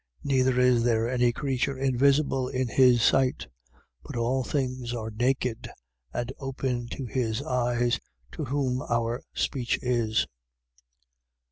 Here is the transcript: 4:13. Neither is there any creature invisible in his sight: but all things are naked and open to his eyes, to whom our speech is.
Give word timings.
4:13. 0.25 0.31
Neither 0.31 0.59
is 0.59 0.83
there 0.83 1.07
any 1.07 1.31
creature 1.31 1.77
invisible 1.77 2.47
in 2.47 2.69
his 2.69 3.03
sight: 3.03 3.45
but 4.01 4.15
all 4.15 4.43
things 4.43 4.95
are 4.95 5.11
naked 5.11 5.69
and 6.11 6.33
open 6.39 6.87
to 6.87 7.05
his 7.05 7.43
eyes, 7.43 7.99
to 8.31 8.45
whom 8.45 8.81
our 8.89 9.21
speech 9.35 9.77
is. 9.83 10.25